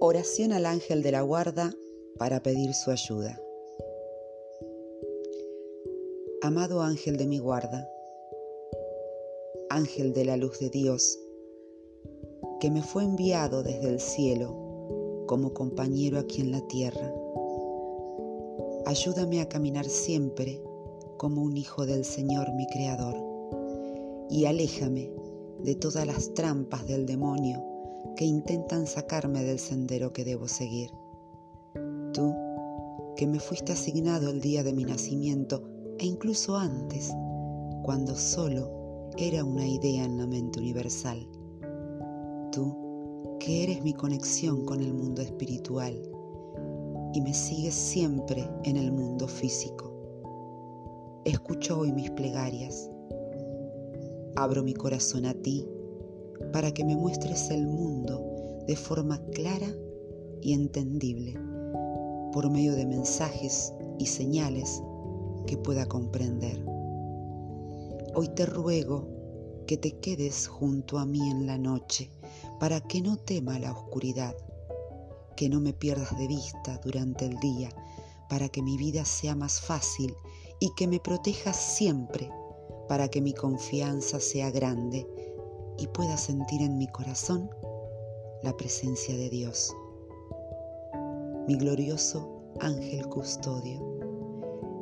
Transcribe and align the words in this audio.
Oración 0.00 0.52
al 0.52 0.64
ángel 0.64 1.02
de 1.02 1.10
la 1.10 1.22
guarda 1.22 1.74
para 2.18 2.40
pedir 2.40 2.72
su 2.72 2.92
ayuda. 2.92 3.36
Amado 6.40 6.82
ángel 6.82 7.16
de 7.16 7.26
mi 7.26 7.40
guarda, 7.40 7.90
ángel 9.70 10.12
de 10.12 10.24
la 10.24 10.36
luz 10.36 10.60
de 10.60 10.70
Dios, 10.70 11.18
que 12.60 12.70
me 12.70 12.80
fue 12.80 13.02
enviado 13.02 13.64
desde 13.64 13.88
el 13.88 13.98
cielo 13.98 15.24
como 15.26 15.52
compañero 15.52 16.20
aquí 16.20 16.42
en 16.42 16.52
la 16.52 16.60
tierra, 16.68 17.12
ayúdame 18.86 19.40
a 19.40 19.48
caminar 19.48 19.86
siempre 19.86 20.62
como 21.16 21.42
un 21.42 21.56
hijo 21.56 21.86
del 21.86 22.04
Señor 22.04 22.52
mi 22.54 22.68
Creador 22.68 23.16
y 24.30 24.44
aléjame 24.44 25.12
de 25.58 25.74
todas 25.74 26.06
las 26.06 26.32
trampas 26.34 26.86
del 26.86 27.04
demonio 27.04 27.77
que 28.16 28.24
intentan 28.24 28.86
sacarme 28.86 29.42
del 29.44 29.58
sendero 29.58 30.12
que 30.12 30.24
debo 30.24 30.48
seguir. 30.48 30.90
Tú, 32.12 32.34
que 33.16 33.26
me 33.26 33.40
fuiste 33.40 33.72
asignado 33.72 34.30
el 34.30 34.40
día 34.40 34.62
de 34.62 34.72
mi 34.72 34.84
nacimiento 34.84 35.62
e 35.98 36.06
incluso 36.06 36.56
antes, 36.56 37.12
cuando 37.82 38.14
solo 38.14 39.10
era 39.16 39.44
una 39.44 39.66
idea 39.66 40.04
en 40.04 40.18
la 40.18 40.26
mente 40.26 40.58
universal. 40.58 41.28
Tú, 42.52 43.36
que 43.40 43.64
eres 43.64 43.82
mi 43.82 43.94
conexión 43.94 44.64
con 44.64 44.80
el 44.80 44.92
mundo 44.92 45.22
espiritual 45.22 46.00
y 47.14 47.20
me 47.20 47.34
sigues 47.34 47.74
siempre 47.74 48.48
en 48.64 48.76
el 48.76 48.92
mundo 48.92 49.26
físico. 49.26 49.92
Escucho 51.24 51.80
hoy 51.80 51.92
mis 51.92 52.10
plegarias. 52.10 52.90
Abro 54.36 54.62
mi 54.62 54.74
corazón 54.74 55.26
a 55.26 55.34
ti 55.34 55.66
para 56.52 56.72
que 56.72 56.84
me 56.84 56.96
muestres 56.96 57.50
el 57.50 57.66
mundo 57.66 58.64
de 58.66 58.76
forma 58.76 59.18
clara 59.32 59.68
y 60.40 60.52
entendible 60.52 61.38
por 62.32 62.50
medio 62.50 62.74
de 62.74 62.86
mensajes 62.86 63.72
y 63.98 64.06
señales 64.06 64.82
que 65.46 65.56
pueda 65.56 65.86
comprender. 65.86 66.64
Hoy 68.14 68.28
te 68.28 68.46
ruego 68.46 69.08
que 69.66 69.76
te 69.76 69.98
quedes 69.98 70.48
junto 70.48 70.98
a 70.98 71.06
mí 71.06 71.30
en 71.30 71.46
la 71.46 71.58
noche 71.58 72.10
para 72.58 72.80
que 72.80 73.00
no 73.00 73.16
tema 73.16 73.58
la 73.58 73.72
oscuridad, 73.72 74.34
que 75.36 75.48
no 75.48 75.60
me 75.60 75.72
pierdas 75.72 76.16
de 76.18 76.26
vista 76.26 76.80
durante 76.84 77.26
el 77.26 77.38
día 77.40 77.70
para 78.28 78.48
que 78.48 78.62
mi 78.62 78.76
vida 78.76 79.04
sea 79.04 79.34
más 79.34 79.60
fácil 79.60 80.14
y 80.60 80.70
que 80.74 80.86
me 80.86 81.00
protejas 81.00 81.56
siempre 81.56 82.30
para 82.88 83.08
que 83.08 83.20
mi 83.20 83.32
confianza 83.34 84.20
sea 84.20 84.50
grande 84.50 85.06
y 85.78 85.86
pueda 85.86 86.16
sentir 86.16 86.60
en 86.60 86.76
mi 86.76 86.88
corazón 86.88 87.48
la 88.42 88.56
presencia 88.56 89.16
de 89.16 89.30
Dios. 89.30 89.74
Mi 91.46 91.56
glorioso 91.56 92.42
ángel 92.60 93.08
custodio, 93.08 93.80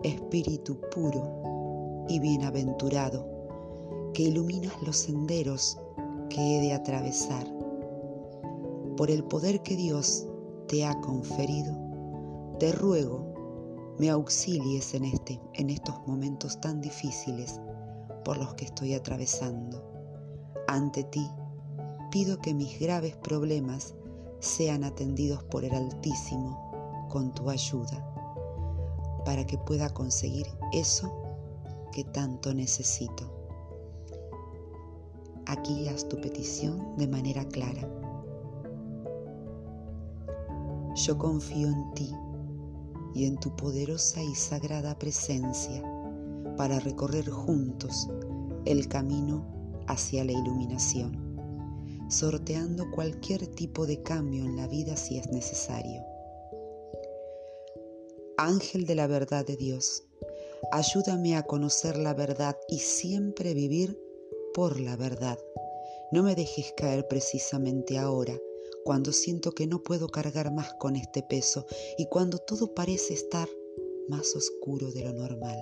espíritu 0.02 0.80
puro 0.91 2.05
y 2.08 2.19
bienaventurado, 2.19 3.28
que 4.14 4.24
iluminas 4.24 4.74
los 4.83 4.97
senderos 4.97 5.78
que 6.30 6.41
he 6.41 6.61
de 6.62 6.72
atravesar. 6.72 7.47
Por 8.97 9.11
el 9.11 9.22
poder 9.24 9.62
que 9.62 9.77
Dios 9.77 10.27
te 10.67 10.84
ha 10.84 10.98
conferido, 11.02 11.77
te 12.58 12.72
ruego 12.72 13.34
me 13.98 14.11
auxilies 14.11 14.94
en, 14.94 15.05
este, 15.05 15.41
en 15.55 15.70
estos 15.70 15.94
momentos 16.06 16.61
tan 16.61 16.80
difíciles 16.80 17.61
por 18.24 18.36
los 18.36 18.55
que 18.55 18.67
estoy 18.67 18.92
atravesando 18.92 19.95
ante 20.67 21.05
ti 21.05 21.31
pido 22.11 22.39
que 22.39 22.55
mis 22.55 22.78
graves 22.81 23.17
problemas 23.17 23.95
sean 24.41 24.84
atendidos 24.84 25.42
por 25.45 25.64
el 25.64 25.74
Altísimo 25.74 27.07
con 27.11 27.33
tu 27.33 27.51
ayuda, 27.51 28.05
para 29.24 29.46
que 29.46 29.58
pueda 29.58 29.91
conseguir 29.91 30.46
eso 30.73 31.13
que 31.92 32.05
tanto 32.05 32.52
necesito. 32.55 33.33
Aquí 35.46 35.89
haz 35.89 36.08
tu 36.08 36.20
petición 36.20 36.96
de 36.96 37.07
manera 37.07 37.45
clara. 37.46 37.89
Yo 40.95 41.18
confío 41.18 41.68
en 41.68 41.95
ti 41.95 42.14
y 43.14 43.27
en 43.27 43.36
tu 43.36 43.55
poderosa 43.55 44.23
y 44.23 44.35
sagrada 44.35 44.98
presencia 44.98 45.83
para 46.57 46.80
recorrer 46.80 47.30
juntos 47.30 48.08
el 48.64 48.89
camino 48.89 49.55
hacia 49.89 50.24
la 50.24 50.33
iluminación, 50.33 51.36
sorteando 52.08 52.91
cualquier 52.91 53.47
tipo 53.47 53.86
de 53.86 54.02
cambio 54.02 54.45
en 54.45 54.57
la 54.57 54.67
vida 54.69 54.97
si 54.97 55.19
es 55.19 55.29
necesario. 55.29 56.02
Ángel 58.39 58.85
de 58.85 58.95
la 58.95 59.07
verdad 59.07 59.47
de 59.47 59.57
Dios, 59.57 60.05
ayúdame 60.70 61.36
a 61.36 61.42
conocer 61.42 61.97
la 61.97 62.14
verdad 62.14 62.57
y 62.69 62.79
siempre 62.79 63.55
vivir 63.55 63.98
por 64.52 64.79
la 64.79 64.97
verdad. 64.97 65.39
No 66.13 66.23
me 66.23 66.35
dejes 66.35 66.73
caer 66.77 67.08
precisamente 67.08 67.98
ahora, 67.98 68.39
cuando 68.85 69.13
siento 69.13 69.53
que 69.53 69.67
no 69.67 69.83
puedo 69.83 70.08
cargar 70.08 70.53
más 70.53 70.74
con 70.74 70.97
este 70.97 71.23
peso 71.23 71.67
y 71.98 72.07
cuando 72.07 72.39
todo 72.39 72.74
parece 72.74 73.14
estar 73.14 73.48
más 74.08 74.36
oscuro 74.36 74.92
de 74.92 75.05
lo 75.05 75.13
normal. 75.13 75.58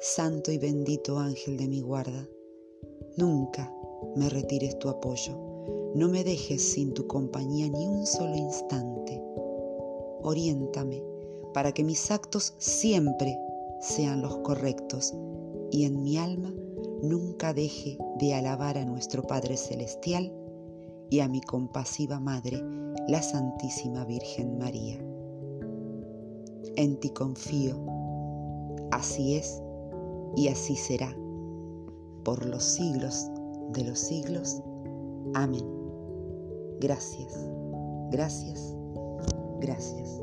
Santo 0.00 0.50
y 0.50 0.58
bendito 0.58 1.18
ángel 1.18 1.56
de 1.56 1.68
mi 1.68 1.80
guarda, 1.80 2.28
Nunca 3.16 3.70
me 4.16 4.28
retires 4.28 4.78
tu 4.78 4.88
apoyo. 4.88 5.36
No 5.94 6.08
me 6.08 6.24
dejes 6.24 6.62
sin 6.62 6.94
tu 6.94 7.06
compañía 7.06 7.68
ni 7.68 7.86
un 7.86 8.06
solo 8.06 8.34
instante. 8.34 9.22
Oriéntame 10.22 11.02
para 11.52 11.72
que 11.72 11.84
mis 11.84 12.10
actos 12.10 12.54
siempre 12.58 13.38
sean 13.80 14.22
los 14.22 14.38
correctos 14.38 15.14
y 15.70 15.84
en 15.84 16.02
mi 16.02 16.16
alma 16.16 16.54
nunca 17.02 17.52
deje 17.52 17.98
de 18.18 18.34
alabar 18.34 18.78
a 18.78 18.84
nuestro 18.84 19.22
Padre 19.22 19.56
Celestial 19.56 20.32
y 21.10 21.20
a 21.20 21.28
mi 21.28 21.42
compasiva 21.42 22.18
Madre, 22.18 22.62
la 23.08 23.20
Santísima 23.20 24.04
Virgen 24.06 24.56
María. 24.58 24.98
En 26.76 26.98
ti 27.00 27.10
confío, 27.10 27.76
así 28.90 29.34
es 29.34 29.60
y 30.36 30.48
así 30.48 30.76
será 30.76 31.14
por 32.24 32.44
los 32.46 32.62
siglos 32.62 33.28
de 33.72 33.84
los 33.84 33.98
siglos. 33.98 34.62
Amén. 35.34 35.64
Gracias, 36.80 37.32
gracias, 38.10 38.76
gracias. 39.60 40.20